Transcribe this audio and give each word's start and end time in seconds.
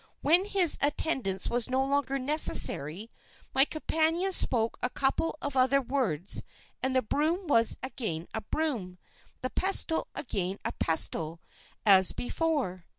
When 0.21 0.45
his 0.45 0.79
attendance 0.81 1.47
was 1.47 1.69
no 1.69 1.85
longer 1.85 2.17
necessary, 2.17 3.11
my 3.53 3.65
companion 3.65 4.31
spoke 4.31 4.79
a 4.81 4.89
couple 4.89 5.37
of 5.43 5.55
other 5.55 5.79
words, 5.79 6.41
and 6.81 6.95
the 6.95 7.03
broom 7.03 7.45
was 7.45 7.77
again 7.83 8.27
a 8.33 8.41
broom, 8.41 8.97
the 9.43 9.51
pestle 9.51 10.07
again 10.15 10.57
a 10.65 10.71
pestle, 10.71 11.39
as 11.85 12.13
before. 12.13 12.87